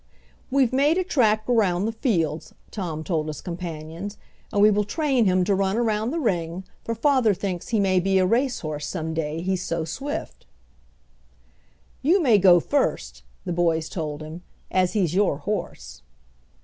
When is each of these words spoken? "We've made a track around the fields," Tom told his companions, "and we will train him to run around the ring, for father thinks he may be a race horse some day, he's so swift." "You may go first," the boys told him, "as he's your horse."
"We've 0.49 0.73
made 0.73 0.97
a 0.97 1.03
track 1.03 1.43
around 1.47 1.85
the 1.85 1.91
fields," 1.91 2.55
Tom 2.71 3.03
told 3.03 3.27
his 3.27 3.39
companions, 3.39 4.17
"and 4.51 4.59
we 4.59 4.71
will 4.71 4.83
train 4.83 5.25
him 5.25 5.43
to 5.43 5.53
run 5.53 5.77
around 5.77 6.09
the 6.09 6.19
ring, 6.19 6.63
for 6.83 6.95
father 6.95 7.35
thinks 7.35 7.67
he 7.67 7.79
may 7.79 7.99
be 7.99 8.17
a 8.17 8.25
race 8.25 8.61
horse 8.61 8.87
some 8.87 9.13
day, 9.13 9.41
he's 9.41 9.61
so 9.61 9.85
swift." 9.85 10.47
"You 12.01 12.19
may 12.19 12.39
go 12.39 12.59
first," 12.59 13.21
the 13.45 13.53
boys 13.53 13.89
told 13.89 14.23
him, 14.23 14.41
"as 14.71 14.93
he's 14.93 15.13
your 15.13 15.37
horse." 15.37 16.01